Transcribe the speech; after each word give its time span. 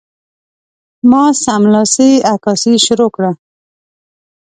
ما 1.09 1.23
سملاسي 1.43 2.11
عکاسي 2.31 2.73
شروع 2.85 3.09
کړه. 3.15 3.31